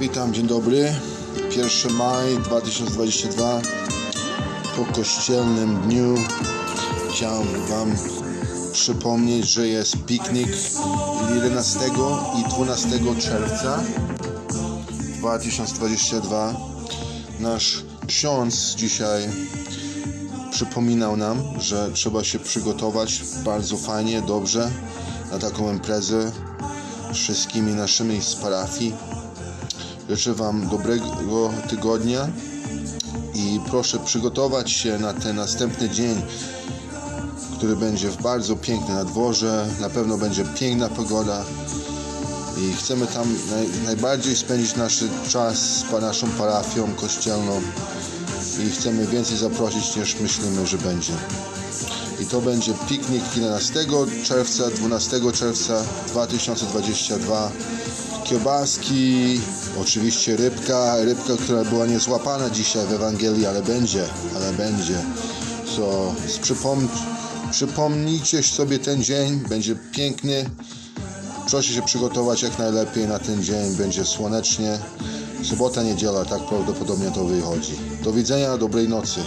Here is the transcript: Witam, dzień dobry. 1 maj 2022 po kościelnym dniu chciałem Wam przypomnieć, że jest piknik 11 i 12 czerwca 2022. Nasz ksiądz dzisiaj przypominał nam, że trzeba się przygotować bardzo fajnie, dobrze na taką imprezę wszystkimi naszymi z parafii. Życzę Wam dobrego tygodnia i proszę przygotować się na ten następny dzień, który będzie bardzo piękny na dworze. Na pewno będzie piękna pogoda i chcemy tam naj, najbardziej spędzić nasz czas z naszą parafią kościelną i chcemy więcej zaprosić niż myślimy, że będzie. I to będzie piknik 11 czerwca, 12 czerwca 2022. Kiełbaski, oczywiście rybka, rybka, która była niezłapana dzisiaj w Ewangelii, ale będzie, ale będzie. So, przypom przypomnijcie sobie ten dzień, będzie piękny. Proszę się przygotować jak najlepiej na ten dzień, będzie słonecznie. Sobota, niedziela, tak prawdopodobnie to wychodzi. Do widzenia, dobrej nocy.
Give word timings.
Witam, 0.00 0.34
dzień 0.34 0.46
dobry. 0.46 0.94
1 1.56 1.92
maj 1.92 2.38
2022 2.38 3.60
po 4.76 4.84
kościelnym 4.84 5.80
dniu 5.80 6.14
chciałem 7.10 7.46
Wam 7.68 7.96
przypomnieć, 8.72 9.48
że 9.48 9.68
jest 9.68 9.96
piknik 10.06 10.48
11 11.34 11.78
i 12.40 12.48
12 12.50 12.88
czerwca 13.18 13.82
2022. 15.18 16.54
Nasz 17.40 17.82
ksiądz 18.06 18.74
dzisiaj 18.74 19.28
przypominał 20.50 21.16
nam, 21.16 21.42
że 21.58 21.90
trzeba 21.92 22.24
się 22.24 22.38
przygotować 22.38 23.22
bardzo 23.44 23.76
fajnie, 23.76 24.22
dobrze 24.22 24.70
na 25.32 25.38
taką 25.38 25.72
imprezę 25.72 26.32
wszystkimi 27.12 27.72
naszymi 27.72 28.22
z 28.22 28.34
parafii. 28.34 29.19
Życzę 30.10 30.34
Wam 30.34 30.68
dobrego 30.68 31.52
tygodnia 31.68 32.28
i 33.34 33.60
proszę 33.70 33.98
przygotować 33.98 34.70
się 34.72 34.98
na 34.98 35.14
ten 35.14 35.36
następny 35.36 35.90
dzień, 35.90 36.22
który 37.56 37.76
będzie 37.76 38.08
bardzo 38.22 38.56
piękny 38.56 38.94
na 38.94 39.04
dworze. 39.04 39.66
Na 39.80 39.90
pewno 39.90 40.18
będzie 40.18 40.44
piękna 40.44 40.88
pogoda 40.88 41.44
i 42.58 42.72
chcemy 42.72 43.06
tam 43.06 43.36
naj, 43.50 43.68
najbardziej 43.84 44.36
spędzić 44.36 44.76
nasz 44.76 45.04
czas 45.28 45.58
z 45.58 45.84
naszą 46.00 46.30
parafią 46.30 46.94
kościelną 46.94 47.60
i 48.66 48.70
chcemy 48.70 49.06
więcej 49.06 49.36
zaprosić 49.36 49.96
niż 49.96 50.20
myślimy, 50.20 50.66
że 50.66 50.78
będzie. 50.78 51.12
I 52.20 52.26
to 52.26 52.40
będzie 52.40 52.72
piknik 52.88 53.36
11 53.36 53.74
czerwca, 54.24 54.70
12 54.70 55.20
czerwca 55.32 55.82
2022. 56.08 57.50
Kiełbaski, 58.30 59.40
oczywiście 59.80 60.36
rybka, 60.36 60.96
rybka, 61.04 61.32
która 61.44 61.64
była 61.64 61.86
niezłapana 61.86 62.50
dzisiaj 62.50 62.86
w 62.86 62.92
Ewangelii, 62.92 63.46
ale 63.46 63.62
będzie, 63.62 64.04
ale 64.36 64.52
będzie. 64.52 64.94
So, 65.76 66.14
przypom 66.42 66.88
przypomnijcie 67.50 68.42
sobie 68.42 68.78
ten 68.78 69.02
dzień, 69.02 69.40
będzie 69.48 69.76
piękny. 69.92 70.50
Proszę 71.50 71.72
się 71.72 71.82
przygotować 71.82 72.42
jak 72.42 72.58
najlepiej 72.58 73.08
na 73.08 73.18
ten 73.18 73.42
dzień, 73.42 73.76
będzie 73.76 74.04
słonecznie. 74.04 74.78
Sobota, 75.42 75.82
niedziela, 75.82 76.24
tak 76.24 76.40
prawdopodobnie 76.48 77.10
to 77.10 77.24
wychodzi. 77.24 77.74
Do 78.04 78.12
widzenia, 78.12 78.56
dobrej 78.56 78.88
nocy. 78.88 79.20